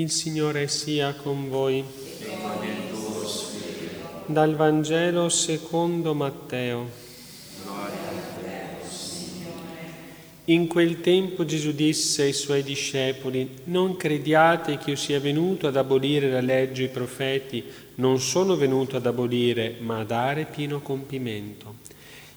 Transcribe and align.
Il 0.00 0.10
Signore 0.10 0.66
sia 0.68 1.12
con 1.12 1.50
voi. 1.50 1.84
Dal 4.24 4.54
Vangelo 4.54 5.28
secondo 5.28 6.14
Matteo. 6.14 6.88
In 10.46 10.68
quel 10.68 11.02
tempo 11.02 11.44
Gesù 11.44 11.72
disse 11.72 12.22
ai 12.22 12.32
suoi 12.32 12.62
discepoli, 12.62 13.46
non 13.64 13.98
crediate 13.98 14.78
che 14.78 14.88
io 14.88 14.96
sia 14.96 15.20
venuto 15.20 15.66
ad 15.66 15.76
abolire 15.76 16.30
la 16.30 16.40
legge 16.40 16.84
e 16.84 16.86
i 16.86 16.88
profeti, 16.88 17.62
non 17.96 18.20
sono 18.20 18.56
venuto 18.56 18.96
ad 18.96 19.04
abolire, 19.04 19.76
ma 19.80 19.98
a 19.98 20.04
dare 20.04 20.46
pieno 20.46 20.80
compimento. 20.80 21.74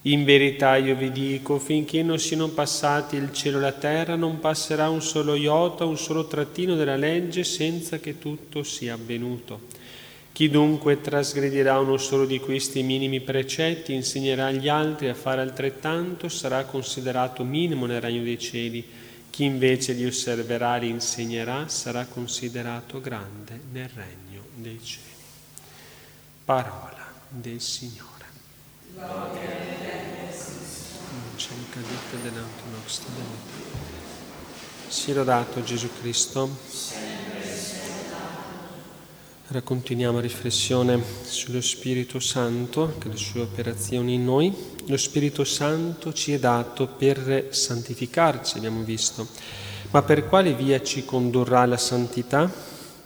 In 0.06 0.26
verità 0.26 0.76
io 0.76 0.96
vi 0.96 1.14
dico, 1.14 1.60
finché 1.60 2.04
non 2.04 2.20
siano 2.20 2.50
passati 2.50 3.16
il 3.16 3.32
cielo 3.32 3.60
e 3.60 3.62
la 3.62 3.72
terra, 3.72 4.16
non 4.16 4.40
passerà 4.40 4.90
un 4.90 5.02
solo 5.02 5.34
iota, 5.34 5.86
un 5.86 5.98
solo 5.98 6.28
trattino 6.28 6.76
della 6.76 6.98
legge 6.98 7.46
senza 7.46 8.00
che 8.00 8.20
tutto 8.20 8.64
sia 8.64 8.96
avvenuto. 8.96 9.62
Chi 10.34 10.50
dunque 10.50 11.00
trasgredirà 11.00 11.80
uno 11.80 11.96
solo 11.96 12.26
di 12.26 12.40
questi 12.40 12.84
minimi 12.84 13.22
precetti, 13.22 13.94
insegnerà 13.94 14.48
agli 14.48 14.68
altri 14.68 15.08
a 15.08 15.14
fare 15.14 15.40
altrettanto, 15.40 16.28
sarà 16.28 16.66
considerato 16.66 17.46
minimo 17.46 17.86
nel 17.86 18.02
regno 18.02 18.24
dei 18.24 18.40
cieli. 18.40 18.86
Chi 19.30 19.46
invece 19.46 19.94
li 19.94 20.06
osserverà 20.06 20.76
e 20.76 20.80
li 20.82 20.90
insegnerà 20.90 21.70
sarà 21.70 22.06
considerato 22.08 23.00
grande 23.00 23.58
nel 23.72 23.90
regno 23.94 24.42
dei 24.56 24.80
cieli. 24.84 25.08
Parola 26.44 27.10
del 27.30 27.62
Signore. 27.62 28.12
Non 28.96 29.93
cadetto 31.36 32.18
dell'auto 32.22 32.64
nostro. 32.72 33.10
Sia 34.88 35.16
lodato 35.16 35.64
Gesù 35.64 35.90
Cristo. 36.00 36.50
Ora 39.50 39.62
continuiamo 39.62 40.20
a 40.20 40.22
riflessione 40.22 41.02
sullo 41.24 41.62
Spirito 41.62 42.20
Santo, 42.20 42.96
che 43.00 43.10
le 43.10 43.18
sue 43.18 43.42
operazioni 43.42 44.14
in 44.14 44.26
noi. 44.26 44.54
Lo 44.86 44.98
Spirito 44.98 45.44
Santo 45.44 46.14
ci 46.14 46.34
è 46.34 46.40
dato 46.40 46.88
per 46.88 47.48
santificarci, 47.50 48.58
abbiamo 48.58 48.84
visto. 48.84 49.28
Ma 49.90 50.02
per 50.04 50.28
quale 50.28 50.54
via 50.54 50.82
ci 50.82 51.04
condurrà 51.04 51.66
la 51.66 51.78
santità? 51.78 52.52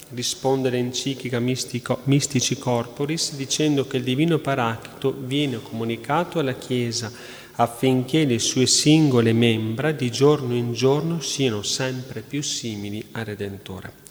Risponde 0.09 0.69
l'enciclica 0.69 1.39
Mistico, 1.39 1.99
Mistici 2.05 2.57
Corporis 2.57 3.33
dicendo 3.35 3.85
che 3.87 3.97
il 3.97 4.03
Divino 4.03 4.37
Paraclito 4.37 5.13
viene 5.17 5.61
comunicato 5.61 6.39
alla 6.39 6.55
Chiesa 6.55 7.11
affinché 7.59 8.25
le 8.25 8.39
sue 8.39 8.65
singole 8.65 9.33
membra 9.33 9.91
di 9.91 10.11
giorno 10.11 10.53
in 10.53 10.73
giorno 10.73 11.21
siano 11.21 11.61
sempre 11.63 12.21
più 12.21 12.41
simili 12.41 13.03
al 13.13 13.25
Redentore. 13.25 14.05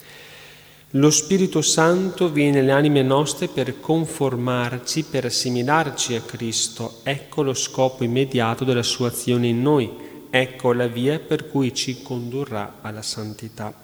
Lo 0.90 1.10
Spirito 1.10 1.62
Santo 1.62 2.30
viene 2.30 2.60
alle 2.60 2.72
anime 2.72 3.02
nostre 3.02 3.48
per 3.48 3.80
conformarci, 3.80 5.04
per 5.04 5.26
assimilarci 5.26 6.14
a 6.14 6.22
Cristo. 6.22 7.00
Ecco 7.02 7.42
lo 7.42 7.54
scopo 7.54 8.02
immediato 8.02 8.64
della 8.64 8.82
sua 8.82 9.08
azione 9.08 9.48
in 9.48 9.60
noi. 9.62 9.90
Ecco 10.30 10.72
la 10.72 10.86
via 10.86 11.18
per 11.18 11.48
cui 11.48 11.74
ci 11.74 12.02
condurrà 12.02 12.78
alla 12.80 13.02
santità. 13.02 13.74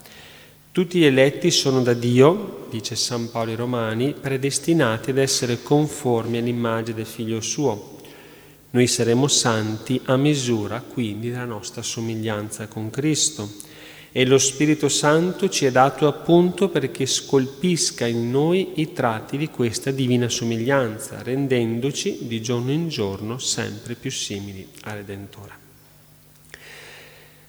Tutti 0.72 1.00
gli 1.00 1.04
eletti 1.04 1.50
sono 1.50 1.82
da 1.82 1.92
Dio, 1.92 2.66
dice 2.70 2.96
San 2.96 3.30
Paolo 3.30 3.50
ai 3.50 3.56
Romani, 3.56 4.14
predestinati 4.18 5.10
ad 5.10 5.18
essere 5.18 5.62
conformi 5.62 6.38
all'immagine 6.38 6.96
del 6.96 7.06
Figlio 7.06 7.40
suo. 7.42 7.91
Noi 8.72 8.86
saremo 8.86 9.28
santi 9.28 10.00
a 10.06 10.16
misura 10.16 10.80
quindi 10.80 11.30
della 11.30 11.44
nostra 11.44 11.82
somiglianza 11.82 12.68
con 12.68 12.88
Cristo 12.88 13.50
e 14.10 14.24
lo 14.24 14.38
Spirito 14.38 14.88
Santo 14.88 15.50
ci 15.50 15.66
è 15.66 15.70
dato 15.70 16.06
appunto 16.06 16.70
perché 16.70 17.04
scolpisca 17.04 18.06
in 18.06 18.30
noi 18.30 18.80
i 18.80 18.94
tratti 18.94 19.36
di 19.36 19.48
questa 19.48 19.90
divina 19.90 20.30
somiglianza, 20.30 21.22
rendendoci 21.22 22.20
di 22.22 22.40
giorno 22.40 22.70
in 22.70 22.88
giorno 22.88 23.36
sempre 23.36 23.94
più 23.94 24.10
simili 24.10 24.66
al 24.84 24.96
Redentore. 24.96 25.61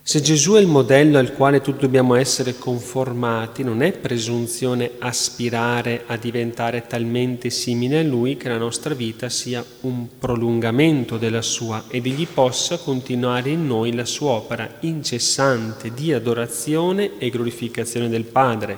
Se 0.05 0.19
Gesù 0.19 0.55
è 0.55 0.59
il 0.59 0.67
modello 0.67 1.17
al 1.17 1.31
quale 1.31 1.61
tutti 1.61 1.79
dobbiamo 1.79 2.15
essere 2.15 2.57
conformati, 2.57 3.63
non 3.63 3.81
è 3.81 3.93
presunzione 3.93 4.91
aspirare 4.99 6.03
a 6.07 6.17
diventare 6.17 6.85
talmente 6.85 7.49
simile 7.49 7.99
a 7.99 8.03
Lui 8.03 8.35
che 8.35 8.49
la 8.49 8.57
nostra 8.57 8.93
vita 8.93 9.29
sia 9.29 9.63
un 9.81 10.09
prolungamento 10.19 11.17
della 11.17 11.41
sua 11.41 11.85
ed 11.87 12.05
egli 12.05 12.27
possa 12.27 12.79
continuare 12.79 13.51
in 13.51 13.65
noi 13.65 13.93
la 13.93 14.03
sua 14.03 14.31
opera 14.31 14.69
incessante 14.81 15.93
di 15.93 16.11
adorazione 16.11 17.17
e 17.17 17.29
glorificazione 17.29 18.09
del 18.09 18.25
Padre 18.25 18.77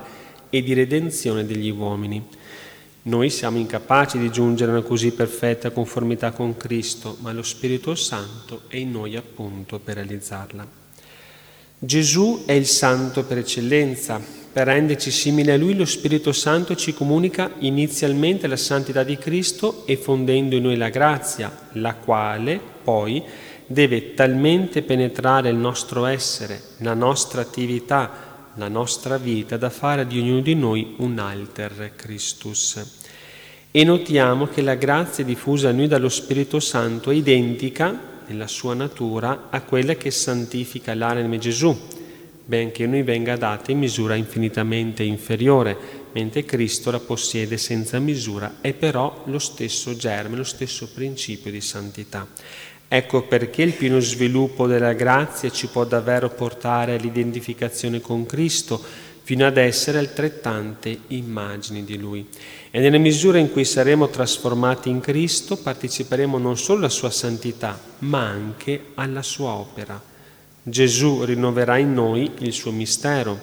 e 0.51 0.61
di 0.61 0.75
redenzione 0.75 1.43
degli 1.43 1.71
uomini. 1.71 2.23
Noi 3.01 3.31
siamo 3.31 3.57
incapaci 3.57 4.19
di 4.19 4.29
giungere 4.29 4.69
a 4.69 4.75
una 4.75 4.83
così 4.83 5.09
perfetta 5.09 5.71
conformità 5.71 6.29
con 6.33 6.55
Cristo, 6.55 7.17
ma 7.21 7.33
lo 7.33 7.41
Spirito 7.41 7.95
Santo 7.95 8.61
è 8.67 8.77
in 8.77 8.91
noi 8.91 9.15
appunto 9.15 9.79
per 9.79 9.95
realizzarla. 9.95 10.84
Gesù 11.85 12.45
è 12.47 12.53
il 12.53 12.65
santo 12.65 13.25
per 13.25 13.37
eccellenza. 13.37 14.19
Per 14.51 14.65
renderci 14.65 15.11
simili 15.11 15.51
a 15.51 15.57
Lui 15.57 15.75
lo 15.75 15.85
Spirito 15.85 16.31
Santo 16.31 16.75
ci 16.75 16.95
comunica 16.95 17.51
inizialmente 17.59 18.47
la 18.47 18.55
santità 18.55 19.03
di 19.03 19.17
Cristo 19.17 19.85
e 19.85 19.95
fondendo 19.95 20.55
in 20.55 20.63
noi 20.63 20.77
la 20.77 20.89
grazia, 20.89 21.55
la 21.73 21.93
quale 21.93 22.59
poi 22.83 23.21
deve 23.67 24.15
talmente 24.15 24.81
penetrare 24.81 25.49
il 25.49 25.57
nostro 25.57 26.05
essere, 26.05 26.59
la 26.77 26.95
nostra 26.95 27.41
attività, 27.41 28.49
la 28.55 28.67
nostra 28.67 29.17
vita, 29.17 29.55
da 29.55 29.69
fare 29.69 30.07
di 30.07 30.19
ognuno 30.19 30.41
di 30.41 30.55
noi 30.55 30.95
un 30.97 31.19
alter 31.19 31.91
Christus. 31.95 33.03
E 33.69 33.83
notiamo 33.83 34.47
che 34.47 34.63
la 34.63 34.75
grazia 34.75 35.23
diffusa 35.23 35.69
a 35.69 35.73
noi 35.73 35.87
dallo 35.87 36.09
Spirito 36.09 36.59
Santo 36.59 37.11
è 37.11 37.13
identica 37.13 38.13
nella 38.27 38.47
sua 38.47 38.73
natura 38.73 39.47
a 39.49 39.61
quella 39.61 39.95
che 39.95 40.11
santifica 40.11 40.93
l'anima 40.93 41.37
Gesù, 41.37 41.75
benché 42.45 42.85
noi 42.85 43.01
venga 43.01 43.35
data 43.35 43.71
in 43.71 43.79
misura 43.79 44.15
infinitamente 44.15 45.03
inferiore, 45.03 45.77
mentre 46.11 46.45
Cristo 46.45 46.91
la 46.91 46.99
possiede 46.99 47.57
senza 47.57 47.99
misura, 47.99 48.57
è 48.61 48.73
però 48.73 49.23
lo 49.25 49.39
stesso 49.39 49.95
germe, 49.95 50.37
lo 50.37 50.43
stesso 50.43 50.87
principio 50.93 51.51
di 51.51 51.61
santità. 51.61 52.27
Ecco 52.87 53.23
perché 53.23 53.63
il 53.63 53.73
pieno 53.73 53.99
sviluppo 53.99 54.67
della 54.67 54.93
grazia 54.93 55.49
ci 55.49 55.67
può 55.67 55.85
davvero 55.85 56.29
portare 56.29 56.95
all'identificazione 56.95 57.99
con 57.99 58.27
Cristo, 58.27 58.79
fino 59.25 59.43
ad 59.43 59.57
essere 59.57 59.97
altrettante 59.97 60.99
immagini 61.07 61.83
di 61.83 61.97
Lui. 61.97 62.29
E 62.69 62.79
nella 62.79 62.99
misura 62.99 63.39
in 63.39 63.51
cui 63.51 63.65
saremo 63.65 64.07
trasformati 64.07 64.89
in 64.89 64.99
Cristo, 64.99 65.57
parteciperemo 65.57 66.37
non 66.37 66.59
solo 66.59 66.81
alla 66.81 66.89
sua 66.89 67.09
santità, 67.09 67.79
ma 67.99 68.19
anche 68.19 68.91
alla 68.93 69.23
sua 69.23 69.49
opera. 69.49 69.99
Gesù 70.61 71.23
rinnoverà 71.23 71.77
in 71.77 71.95
noi 71.95 72.33
il 72.37 72.53
suo 72.53 72.69
mistero, 72.69 73.39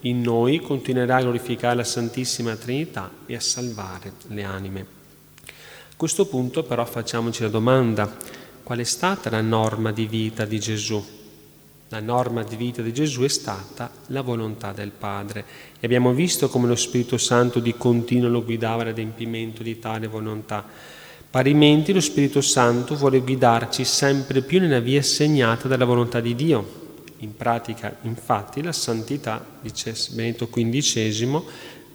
in 0.00 0.22
noi 0.22 0.60
continuerà 0.60 1.16
a 1.16 1.20
glorificare 1.20 1.76
la 1.76 1.84
Santissima 1.84 2.56
Trinità 2.56 3.10
e 3.26 3.34
a 3.34 3.40
salvare 3.40 4.12
le 4.28 4.42
anime. 4.42 4.86
A 5.44 5.94
questo 5.98 6.24
punto 6.24 6.62
però 6.62 6.82
facciamoci 6.86 7.42
la 7.42 7.50
domanda, 7.50 8.16
qual 8.62 8.78
è 8.78 8.84
stata 8.84 9.28
la 9.28 9.42
norma 9.42 9.92
di 9.92 10.06
vita 10.06 10.46
di 10.46 10.58
Gesù? 10.58 11.04
La 11.90 12.00
norma 12.00 12.42
di 12.42 12.56
vita 12.56 12.80
di 12.80 12.94
Gesù 12.94 13.20
è 13.20 13.28
stata 13.28 13.95
la 14.08 14.22
volontà 14.22 14.72
del 14.72 14.90
Padre 14.90 15.44
e 15.80 15.86
abbiamo 15.86 16.12
visto 16.12 16.48
come 16.48 16.66
lo 16.66 16.76
Spirito 16.76 17.18
Santo 17.18 17.58
di 17.58 17.74
continuo 17.76 18.28
lo 18.28 18.44
guidava 18.44 18.82
all'adempimento 18.82 19.62
di 19.62 19.78
tale 19.78 20.06
volontà. 20.06 20.64
Parimenti 21.28 21.92
lo 21.92 22.00
Spirito 22.00 22.40
Santo 22.40 22.94
vuole 22.96 23.20
guidarci 23.20 23.84
sempre 23.84 24.42
più 24.42 24.60
nella 24.60 24.80
via 24.80 25.02
segnata 25.02 25.68
dalla 25.68 25.84
volontà 25.84 26.20
di 26.20 26.34
Dio. 26.34 26.84
In 27.18 27.36
pratica, 27.36 27.96
infatti, 28.02 28.62
la 28.62 28.72
santità, 28.72 29.44
dice 29.60 29.94
Benedetto 30.10 30.48
XV, 30.48 31.42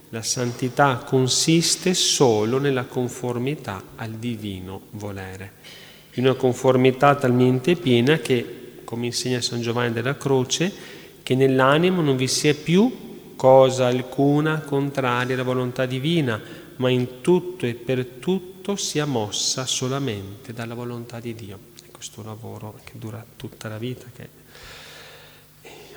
la 0.10 0.22
santità 0.22 1.04
consiste 1.06 1.94
solo 1.94 2.58
nella 2.58 2.84
conformità 2.84 3.82
al 3.96 4.12
divino 4.12 4.82
volere. 4.92 5.54
In 6.16 6.26
una 6.26 6.34
conformità 6.34 7.16
talmente 7.16 7.76
piena 7.76 8.18
che 8.18 8.60
come 8.84 9.06
insegna 9.06 9.40
San 9.40 9.62
Giovanni 9.62 9.94
della 9.94 10.18
Croce, 10.18 11.00
che 11.24 11.36
nell'animo 11.36 12.02
non 12.02 12.16
vi 12.16 12.28
sia 12.28 12.54
più 12.54 13.34
cosa 13.36 13.88
alcuna 13.88 14.60
contraria 14.62 15.36
alla 15.36 15.44
volontà 15.44 15.86
divina, 15.86 16.40
ma 16.78 16.90
in 16.90 17.22
tutto 17.22 17.66
e 17.66 17.74
per 17.74 18.06
tutto 18.06 18.76
sia 18.76 19.06
mossa 19.06 19.66
solamente 19.66 20.54
dalla 20.54 20.74
volontà 20.74 21.20
di 21.20 21.34
Dio. 21.34 21.58
È 21.84 21.92
questo 21.92 22.24
lavoro 22.24 22.80
che 22.84 22.94
dura 22.96 23.24
tutta 23.36 23.68
la 23.68 23.78
vita, 23.78 24.06
che 24.16 24.40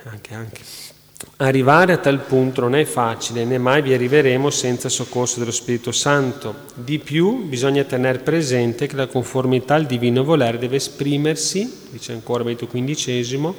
anche, 0.03 0.33
anche 0.33 0.61
Arrivare 1.37 1.93
a 1.93 1.97
tal 1.97 2.19
punto 2.19 2.61
non 2.61 2.75
è 2.75 2.85
facile, 2.85 3.45
né 3.45 3.57
mai 3.57 3.81
vi 3.81 3.93
arriveremo 3.93 4.49
senza 4.49 4.89
soccorso 4.89 5.39
dello 5.39 5.51
Spirito 5.51 5.91
Santo. 5.91 6.55
Di 6.75 6.99
più 6.99 7.45
bisogna 7.45 7.83
tenere 7.83 8.19
presente 8.19 8.87
che 8.87 8.95
la 8.95 9.07
conformità 9.07 9.75
al 9.75 9.85
divino 9.85 10.23
volere 10.23 10.57
deve 10.57 10.75
esprimersi, 10.75 11.87
dice 11.89 12.11
ancora 12.11 12.43
Benito 12.43 12.67
XV, 12.67 13.53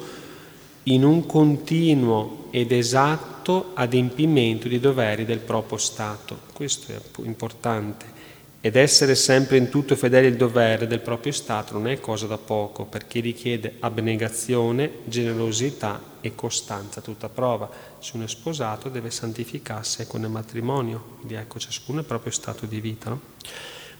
in 0.89 1.03
un 1.03 1.25
continuo 1.25 2.47
ed 2.51 2.71
esatto 2.71 3.37
atto 3.47 3.71
adempimento 3.75 4.67
dei 4.67 4.81
doveri 4.81 5.23
del 5.23 5.39
proprio 5.39 5.77
Stato. 5.77 6.37
Questo 6.51 6.91
è 6.91 6.99
importante. 7.23 8.15
Ed 8.59 8.75
essere 8.75 9.15
sempre 9.15 9.55
in 9.55 9.69
tutto 9.69 9.95
fedeli 9.95 10.27
al 10.27 10.35
dovere 10.35 10.85
del 10.85 10.99
proprio 10.99 11.31
Stato 11.31 11.73
non 11.73 11.87
è 11.87 12.01
cosa 12.01 12.27
da 12.27 12.37
poco, 12.37 12.83
perché 12.83 13.21
richiede 13.21 13.75
abnegazione, 13.79 14.91
generosità 15.05 16.01
e 16.19 16.35
costanza 16.35 16.99
tutta 16.99 17.29
prova. 17.29 17.69
Se 17.99 18.11
uno 18.15 18.25
è 18.25 18.27
sposato 18.27 18.89
deve 18.89 19.11
santificarsi 19.11 20.05
con 20.07 20.23
il 20.23 20.29
matrimonio, 20.29 21.15
quindi 21.15 21.35
ecco 21.35 21.57
ciascuno 21.57 21.99
il 21.99 22.05
proprio 22.05 22.33
stato 22.33 22.65
di 22.65 22.81
vita. 22.81 23.09
No? 23.11 23.21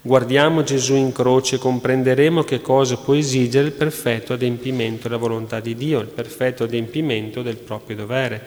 Guardiamo 0.07 0.63
Gesù 0.63 0.95
in 0.95 1.11
croce 1.11 1.55
e 1.55 1.59
comprenderemo 1.59 2.43
che 2.43 2.61
cosa 2.61 2.95
può 2.95 3.13
esigere 3.13 3.67
il 3.67 3.73
perfetto 3.73 4.31
adempimento 4.31 5.09
della 5.09 5.19
volontà 5.19 5.59
di 5.59 5.75
Dio, 5.75 5.99
il 5.99 6.07
perfetto 6.07 6.63
adempimento 6.63 7.41
del 7.41 7.57
proprio 7.57 7.97
dovere. 7.97 8.41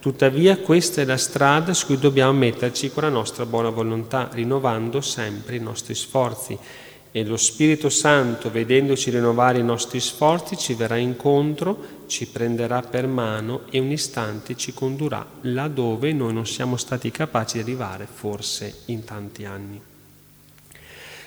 Tuttavia 0.00 0.56
questa 0.56 1.02
è 1.02 1.04
la 1.04 1.18
strada 1.18 1.74
su 1.74 1.84
cui 1.84 1.98
dobbiamo 1.98 2.32
metterci 2.32 2.90
con 2.90 3.02
la 3.02 3.10
nostra 3.10 3.44
buona 3.44 3.68
volontà, 3.68 4.30
rinnovando 4.32 5.02
sempre 5.02 5.56
i 5.56 5.60
nostri 5.60 5.94
sforzi. 5.94 6.58
E 7.10 7.24
lo 7.26 7.36
Spirito 7.36 7.90
Santo, 7.90 8.50
vedendoci 8.50 9.10
rinnovare 9.10 9.58
i 9.58 9.62
nostri 9.62 10.00
sforzi, 10.00 10.56
ci 10.56 10.72
verrà 10.72 10.96
incontro, 10.96 11.76
ci 12.06 12.26
prenderà 12.26 12.80
per 12.80 13.06
mano 13.06 13.64
e 13.70 13.78
un 13.78 13.90
istante 13.90 14.56
ci 14.56 14.72
condurrà 14.72 15.26
laddove 15.42 16.10
noi 16.14 16.32
non 16.32 16.46
siamo 16.46 16.78
stati 16.78 17.10
capaci 17.10 17.58
di 17.58 17.64
arrivare 17.64 18.08
forse 18.10 18.84
in 18.86 19.04
tanti 19.04 19.44
anni. 19.44 19.91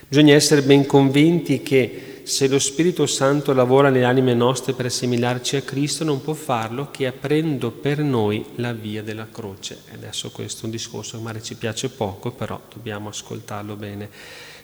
Bisogna 0.07 0.36
essere 0.36 0.62
ben 0.62 0.86
convinti 0.86 1.63
che 1.63 2.22
se 2.25 2.48
lo 2.48 2.60
Spirito 2.60 3.06
Santo 3.06 3.54
lavora 3.54 3.90
nelle 3.90 4.06
anime 4.06 4.34
nostre 4.34 4.74
per 4.74 4.86
assimilarci 4.86 5.57
a 5.57 5.62
Cristo, 5.62 6.04
non 6.04 6.22
può 6.22 6.34
farlo 6.34 6.90
che 6.90 7.07
aprendo 7.07 7.72
per 7.72 8.00
noi 8.00 8.46
la 8.56 8.72
via 8.74 9.02
della 9.02 9.28
croce. 9.31 9.80
Adesso 9.94 10.31
questo 10.31 10.62
è 10.62 10.66
un 10.66 10.72
discorso 10.72 11.18
che 11.18 11.24
magari 11.24 11.44
ci 11.44 11.56
piace 11.56 11.90
poco, 11.90 12.31
però 12.31 12.60
dobbiamo 12.74 13.10
ascoltarlo 13.10 13.75
bene. 13.75 14.10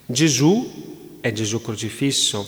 Gesù 0.05 1.17
è 1.21 1.31
Gesù 1.31 1.61
crocifisso. 1.61 2.47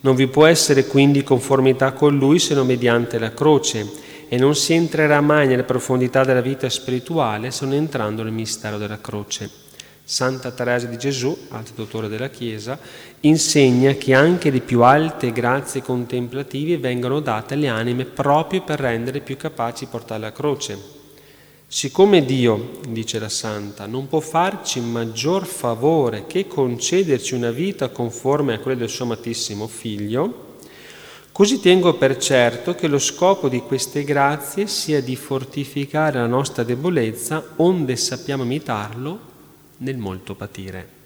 Non 0.00 0.14
vi 0.14 0.28
può 0.28 0.46
essere 0.46 0.86
quindi 0.86 1.24
conformità 1.24 1.92
con 1.92 2.16
Lui 2.16 2.38
se 2.38 2.54
non 2.54 2.66
mediante 2.66 3.18
la 3.18 3.32
croce 3.32 3.86
e 4.28 4.36
non 4.36 4.54
si 4.54 4.74
entrerà 4.74 5.20
mai 5.20 5.48
nelle 5.48 5.64
profondità 5.64 6.24
della 6.24 6.40
vita 6.40 6.68
spirituale 6.68 7.50
se 7.50 7.64
non 7.64 7.74
entrando 7.74 8.22
nel 8.22 8.32
mistero 8.32 8.78
della 8.78 9.00
croce. 9.00 9.66
Santa 10.10 10.52
Teresa 10.52 10.86
di 10.86 10.96
Gesù, 10.96 11.36
altro 11.50 11.74
dottore 11.76 12.08
della 12.08 12.30
Chiesa, 12.30 12.78
insegna 13.20 13.92
che 13.92 14.14
anche 14.14 14.48
le 14.48 14.60
più 14.60 14.80
alte 14.80 15.32
grazie 15.32 15.82
contemplative 15.82 16.78
vengono 16.78 17.20
date 17.20 17.52
alle 17.52 17.68
anime 17.68 18.06
proprio 18.06 18.62
per 18.62 18.80
rendere 18.80 19.20
più 19.20 19.36
capaci 19.36 19.84
di 19.84 19.90
portare 19.90 20.20
la 20.22 20.32
croce. 20.32 20.78
Siccome 21.66 22.24
Dio, 22.24 22.80
dice 22.88 23.18
la 23.18 23.28
Santa, 23.28 23.84
non 23.84 24.08
può 24.08 24.20
farci 24.20 24.80
maggior 24.80 25.44
favore 25.44 26.24
che 26.26 26.46
concederci 26.46 27.34
una 27.34 27.50
vita 27.50 27.90
conforme 27.90 28.54
a 28.54 28.60
quella 28.60 28.78
del 28.78 28.88
suo 28.88 29.04
amatissimo 29.04 29.66
Figlio, 29.66 30.56
così 31.32 31.60
tengo 31.60 31.92
per 31.98 32.16
certo 32.16 32.74
che 32.74 32.88
lo 32.88 32.98
scopo 32.98 33.50
di 33.50 33.60
queste 33.60 34.04
grazie 34.04 34.68
sia 34.68 35.02
di 35.02 35.16
fortificare 35.16 36.18
la 36.18 36.26
nostra 36.26 36.62
debolezza, 36.62 37.44
onde 37.56 37.94
sappiamo 37.96 38.44
imitarlo 38.44 39.36
nel 39.78 39.96
molto 39.96 40.34
patire. 40.34 40.96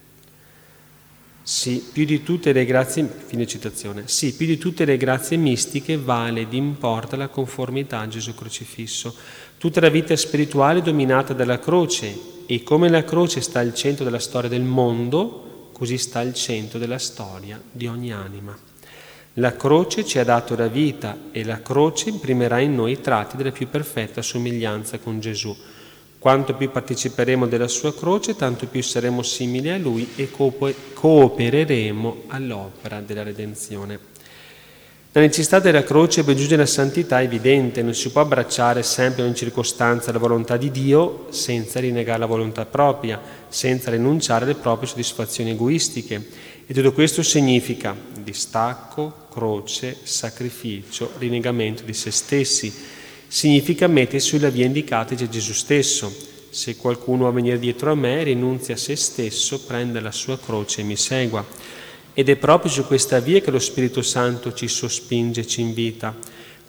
Sì, 1.44 1.84
più 1.92 2.04
di 2.04 2.22
tutte 2.22 2.52
le 2.52 2.64
grazie, 2.64 3.04
fine 3.04 3.46
citazione, 3.46 4.04
sì, 4.06 4.34
più 4.34 4.46
di 4.46 4.58
tutte 4.58 4.84
le 4.84 4.96
grazie 4.96 5.36
mistiche 5.36 5.96
vale 5.96 6.42
ed 6.42 6.52
importa 6.52 7.16
la 7.16 7.26
conformità 7.26 7.98
a 7.98 8.06
Gesù 8.06 8.32
crocifisso. 8.32 9.12
Tutta 9.58 9.80
la 9.80 9.88
vita 9.88 10.14
spirituale 10.14 10.78
è 10.78 10.82
dominata 10.82 11.32
dalla 11.32 11.58
croce 11.58 12.16
e 12.46 12.62
come 12.62 12.88
la 12.88 13.02
croce 13.02 13.40
sta 13.40 13.58
al 13.58 13.74
centro 13.74 14.04
della 14.04 14.20
storia 14.20 14.48
del 14.48 14.62
mondo, 14.62 15.70
così 15.72 15.98
sta 15.98 16.20
al 16.20 16.32
centro 16.32 16.78
della 16.78 16.98
storia 16.98 17.60
di 17.70 17.88
ogni 17.88 18.12
anima. 18.12 18.56
La 19.36 19.56
croce 19.56 20.04
ci 20.04 20.18
ha 20.18 20.24
dato 20.24 20.54
la 20.54 20.68
vita 20.68 21.16
e 21.32 21.42
la 21.42 21.60
croce 21.60 22.10
imprimerà 22.10 22.60
in 22.60 22.74
noi 22.74 22.92
i 22.92 23.00
tratti 23.00 23.36
della 23.36 23.50
più 23.50 23.68
perfetta 23.68 24.22
somiglianza 24.22 24.98
con 24.98 25.18
Gesù. 25.18 25.56
Quanto 26.22 26.54
più 26.54 26.70
parteciperemo 26.70 27.48
della 27.48 27.66
sua 27.66 27.92
croce, 27.92 28.36
tanto 28.36 28.68
più 28.68 28.80
saremo 28.80 29.24
simili 29.24 29.70
a 29.70 29.76
lui 29.76 30.10
e 30.14 30.30
coopereremo 30.30 32.22
all'opera 32.28 33.00
della 33.00 33.24
redenzione. 33.24 33.98
La 35.10 35.20
necessità 35.20 35.58
della 35.58 35.82
croce 35.82 36.22
per 36.22 36.36
giungere 36.36 36.62
alla 36.62 36.70
santità 36.70 37.18
è 37.18 37.24
evidente, 37.24 37.82
non 37.82 37.92
si 37.92 38.12
può 38.12 38.20
abbracciare 38.20 38.84
sempre 38.84 39.22
in 39.22 39.30
ogni 39.30 39.36
circostanza 39.36 40.12
la 40.12 40.18
volontà 40.18 40.56
di 40.56 40.70
Dio 40.70 41.26
senza 41.30 41.80
rinnegare 41.80 42.20
la 42.20 42.26
volontà 42.26 42.66
propria, 42.66 43.20
senza 43.48 43.90
rinunciare 43.90 44.44
alle 44.44 44.54
proprie 44.54 44.88
soddisfazioni 44.88 45.50
egoistiche. 45.50 46.24
E 46.64 46.72
tutto 46.72 46.92
questo 46.92 47.24
significa 47.24 47.96
distacco, 48.22 49.26
croce, 49.28 49.96
sacrificio, 50.04 51.14
rinnegamento 51.18 51.82
di 51.82 51.94
se 51.94 52.12
stessi 52.12 53.00
significa 53.32 53.86
mettersi 53.86 54.28
sulla 54.28 54.50
via 54.50 54.66
indicata 54.66 55.14
di 55.14 55.30
Gesù 55.30 55.54
stesso. 55.54 56.14
Se 56.50 56.76
qualcuno 56.76 57.20
vuole 57.20 57.36
venire 57.36 57.58
dietro 57.58 57.90
a 57.90 57.94
me, 57.94 58.22
rinunzia 58.24 58.74
a 58.74 58.76
se 58.76 58.94
stesso, 58.94 59.64
prende 59.64 60.00
la 60.00 60.12
sua 60.12 60.38
croce 60.38 60.82
e 60.82 60.84
mi 60.84 60.96
segua. 60.96 61.42
Ed 62.12 62.28
è 62.28 62.36
proprio 62.36 62.70
su 62.70 62.84
questa 62.84 63.20
via 63.20 63.40
che 63.40 63.50
lo 63.50 63.58
Spirito 63.58 64.02
Santo 64.02 64.52
ci 64.52 64.68
sospinge 64.68 65.40
e 65.40 65.46
ci 65.46 65.62
invita. 65.62 66.14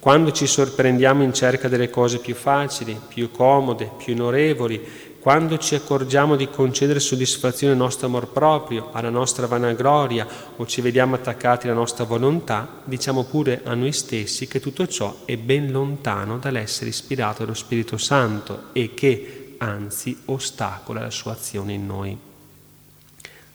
Quando 0.00 0.32
ci 0.32 0.46
sorprendiamo 0.46 1.22
in 1.22 1.34
cerca 1.34 1.68
delle 1.68 1.90
cose 1.90 2.18
più 2.18 2.34
facili, 2.34 2.98
più 3.08 3.30
comode, 3.30 3.90
più 3.98 4.14
onorevoli, 4.14 4.80
quando 5.24 5.56
ci 5.56 5.74
accorgiamo 5.74 6.36
di 6.36 6.50
concedere 6.50 7.00
soddisfazione 7.00 7.72
al 7.72 7.78
nostro 7.78 8.08
amor 8.08 8.28
proprio, 8.28 8.90
alla 8.92 9.08
nostra 9.08 9.46
vanagloria 9.46 10.26
o 10.56 10.66
ci 10.66 10.82
vediamo 10.82 11.14
attaccati 11.14 11.66
alla 11.66 11.78
nostra 11.78 12.04
volontà, 12.04 12.82
diciamo 12.84 13.24
pure 13.24 13.62
a 13.64 13.72
noi 13.72 13.92
stessi 13.92 14.46
che 14.46 14.60
tutto 14.60 14.86
ciò 14.86 15.22
è 15.24 15.38
ben 15.38 15.72
lontano 15.72 16.36
dall'essere 16.36 16.90
ispirato 16.90 17.38
dallo 17.38 17.54
Spirito 17.54 17.96
Santo 17.96 18.64
e 18.74 18.92
che 18.92 19.54
anzi 19.56 20.14
ostacola 20.26 21.00
la 21.00 21.10
sua 21.10 21.32
azione 21.32 21.72
in 21.72 21.86
noi. 21.86 22.18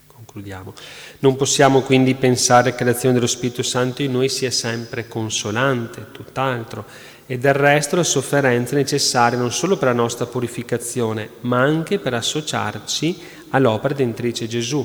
Concludiamo. 0.08 0.74
Non 1.20 1.36
possiamo 1.36 1.82
quindi 1.82 2.16
pensare 2.16 2.74
che 2.74 2.84
l'azione 2.84 3.14
dello 3.14 3.28
Spirito 3.28 3.62
Santo 3.62 4.02
in 4.02 4.14
noi 4.14 4.28
sia 4.28 4.50
sempre 4.50 5.08
consolante, 5.08 6.08
tutt'altro 6.12 6.86
e 7.32 7.38
del 7.38 7.54
resto 7.54 7.96
la 7.96 8.04
sofferenza 8.04 8.74
è 8.74 8.78
necessaria 8.78 9.38
non 9.38 9.52
solo 9.52 9.78
per 9.78 9.90
la 9.90 9.94
nostra 9.94 10.26
purificazione, 10.26 11.30
ma 11.42 11.60
anche 11.60 12.00
per 12.00 12.16
associarci 12.16 13.16
all'opera 13.50 13.94
dentrice 13.94 14.48
Gesù. 14.48 14.84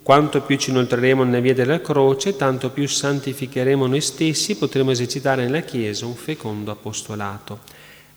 Quanto 0.00 0.40
più 0.42 0.56
ci 0.56 0.70
inoltreremo 0.70 1.24
nella 1.24 1.40
via 1.40 1.52
della 1.52 1.80
croce, 1.80 2.36
tanto 2.36 2.70
più 2.70 2.86
santificheremo 2.86 3.88
noi 3.88 4.00
stessi 4.00 4.52
e 4.52 4.54
potremo 4.54 4.92
esercitare 4.92 5.42
nella 5.42 5.62
Chiesa 5.62 6.06
un 6.06 6.14
fecondo 6.14 6.70
apostolato. 6.70 7.58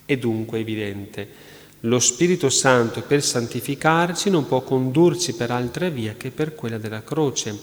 È 0.04 0.16
dunque 0.16 0.60
evidente, 0.60 1.28
lo 1.80 1.98
Spirito 1.98 2.50
Santo 2.50 3.02
per 3.02 3.24
santificarci 3.24 4.30
non 4.30 4.46
può 4.46 4.60
condurci 4.60 5.34
per 5.34 5.50
altra 5.50 5.88
via 5.88 6.14
che 6.16 6.30
per 6.30 6.54
quella 6.54 6.78
della 6.78 7.02
croce 7.02 7.58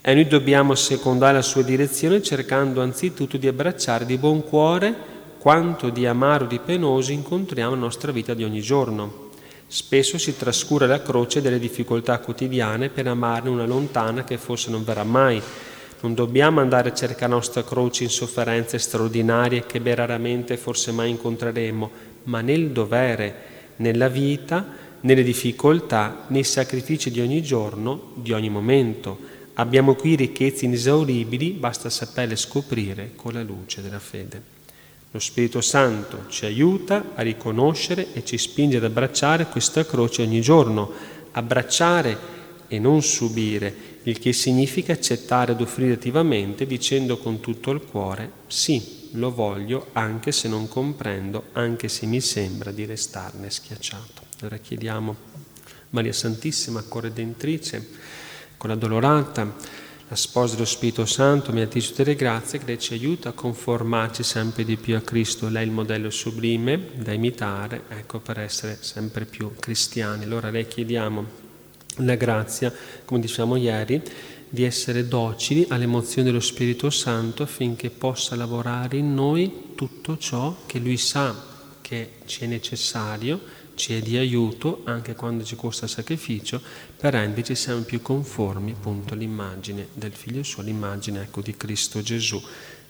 e 0.00 0.14
noi 0.14 0.28
dobbiamo 0.28 0.76
secondare 0.76 1.32
la 1.32 1.42
sua 1.42 1.62
direzione 1.62 2.22
cercando 2.22 2.80
anzitutto 2.80 3.36
di 3.36 3.48
abbracciare 3.48 4.06
di 4.06 4.16
buon 4.16 4.44
cuore 4.44 5.14
quanto 5.38 5.90
di 5.90 6.06
amaro 6.06 6.44
e 6.44 6.48
di 6.48 6.58
penoso 6.58 7.12
incontriamo 7.12 7.70
nella 7.70 7.84
nostra 7.84 8.12
vita 8.12 8.34
di 8.34 8.44
ogni 8.44 8.60
giorno. 8.60 9.24
Spesso 9.68 10.16
si 10.16 10.36
trascura 10.36 10.86
la 10.86 11.02
croce 11.02 11.40
delle 11.40 11.58
difficoltà 11.58 12.18
quotidiane 12.20 12.88
per 12.88 13.08
amarne 13.08 13.50
una 13.50 13.66
lontana 13.66 14.22
che 14.22 14.38
forse 14.38 14.70
non 14.70 14.84
verrà 14.84 15.02
mai. 15.02 15.42
Non 16.00 16.14
dobbiamo 16.14 16.60
andare 16.60 16.90
a 16.90 16.94
cercare 16.94 17.30
la 17.30 17.34
nostra 17.34 17.64
croce 17.64 18.04
in 18.04 18.10
sofferenze 18.10 18.78
straordinarie 18.78 19.66
che 19.66 19.80
beh 19.80 19.94
raramente 19.94 20.56
forse 20.56 20.92
mai 20.92 21.10
incontreremo, 21.10 21.90
ma 22.24 22.40
nel 22.42 22.70
dovere, 22.70 23.34
nella 23.76 24.08
vita, 24.08 24.64
nelle 25.00 25.22
difficoltà, 25.22 26.26
nei 26.28 26.44
sacrifici 26.44 27.10
di 27.10 27.20
ogni 27.20 27.42
giorno, 27.42 28.12
di 28.14 28.32
ogni 28.32 28.50
momento. 28.50 29.18
Abbiamo 29.54 29.94
qui 29.94 30.14
ricchezze 30.14 30.66
inesauribili, 30.66 31.50
basta 31.52 31.90
saperle 31.90 32.36
scoprire 32.36 33.12
con 33.16 33.32
la 33.32 33.42
luce 33.42 33.82
della 33.82 33.98
fede. 33.98 34.55
Lo 35.10 35.18
Spirito 35.18 35.60
Santo 35.60 36.26
ci 36.28 36.44
aiuta 36.44 37.12
a 37.14 37.22
riconoscere 37.22 38.12
e 38.12 38.24
ci 38.24 38.36
spinge 38.38 38.76
ad 38.76 38.84
abbracciare 38.84 39.46
questa 39.46 39.86
croce 39.86 40.22
ogni 40.22 40.40
giorno, 40.40 40.90
abbracciare 41.32 42.34
e 42.68 42.78
non 42.78 43.02
subire, 43.02 43.94
il 44.02 44.18
che 44.18 44.32
significa 44.32 44.92
accettare 44.92 45.52
ed 45.52 45.60
offrire 45.60 45.94
attivamente 45.94 46.66
dicendo 46.66 47.18
con 47.18 47.40
tutto 47.40 47.70
il 47.70 47.82
cuore 47.82 48.30
sì, 48.46 49.08
lo 49.12 49.32
voglio 49.32 49.88
anche 49.92 50.32
se 50.32 50.48
non 50.48 50.68
comprendo, 50.68 51.46
anche 51.52 51.88
se 51.88 52.06
mi 52.06 52.20
sembra 52.20 52.70
di 52.70 52.84
restarne 52.84 53.50
schiacciato. 53.50 54.22
Allora 54.40 54.58
chiediamo 54.58 55.16
Maria 55.90 56.12
Santissima, 56.12 56.82
corredentrice, 56.82 57.88
con 58.56 58.70
la 58.70 58.76
dolorata, 58.76 59.54
la 60.08 60.14
sposa 60.14 60.54
dello 60.54 60.66
Spirito 60.66 61.04
Santo, 61.04 61.50
mediatrice 61.50 61.92
delle 61.94 62.14
grazie, 62.14 62.60
che 62.60 62.78
ci 62.78 62.92
aiuta 62.92 63.30
a 63.30 63.32
conformarci 63.32 64.22
sempre 64.22 64.64
di 64.64 64.76
più 64.76 64.94
a 64.94 65.00
Cristo. 65.00 65.48
Lei 65.48 65.64
è 65.64 65.66
il 65.66 65.72
modello 65.72 66.10
sublime 66.10 66.90
da 66.94 67.12
imitare, 67.12 67.82
ecco, 67.88 68.20
per 68.20 68.38
essere 68.38 68.78
sempre 68.80 69.24
più 69.24 69.52
cristiani. 69.58 70.22
Allora 70.22 70.50
lei 70.50 70.68
chiediamo 70.68 71.24
la 71.96 72.14
grazia, 72.14 72.72
come 73.04 73.20
diciamo 73.20 73.56
ieri, 73.56 74.00
di 74.48 74.62
essere 74.62 75.08
docili 75.08 75.66
alle 75.70 75.84
emozioni 75.84 76.28
dello 76.28 76.40
Spirito 76.40 76.88
Santo 76.88 77.42
affinché 77.42 77.90
possa 77.90 78.36
lavorare 78.36 78.96
in 78.96 79.12
noi 79.12 79.72
tutto 79.74 80.16
ciò 80.18 80.56
che 80.66 80.78
Lui 80.78 80.96
sa 80.96 81.54
che 81.80 82.12
ci 82.26 82.44
è 82.44 82.46
necessario 82.46 83.40
ci 83.76 83.94
è 83.94 84.00
di 84.00 84.16
aiuto 84.16 84.80
anche 84.84 85.14
quando 85.14 85.44
ci 85.44 85.54
costa 85.54 85.86
sacrificio 85.86 86.60
per 86.96 87.12
renderci 87.12 87.54
sempre 87.54 87.84
più 87.84 88.02
conformi 88.02 88.72
appunto 88.72 89.14
all'immagine 89.14 89.88
del 89.92 90.12
Figlio 90.12 90.42
suo, 90.42 90.62
all'immagine 90.62 91.22
ecco, 91.22 91.42
di 91.42 91.56
Cristo 91.56 92.02
Gesù 92.02 92.42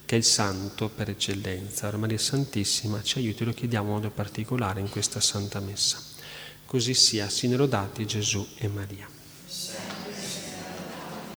che 0.06 0.14
è 0.14 0.18
il 0.18 0.24
Santo 0.24 0.88
per 0.88 1.10
eccellenza. 1.10 1.88
Ora 1.88 1.96
Maria 1.96 2.16
Santissima 2.16 3.02
ci 3.02 3.18
aiuti, 3.18 3.44
lo 3.44 3.52
chiediamo 3.52 3.88
in 3.88 3.94
modo 3.94 4.10
particolare 4.10 4.80
in 4.80 4.88
questa 4.88 5.20
Santa 5.20 5.58
Messa. 5.60 6.00
Così 6.64 6.94
sia, 6.94 7.28
siano 7.28 7.56
lodati 7.56 8.06
Gesù 8.06 8.46
e 8.56 8.68
Maria. 8.68 9.15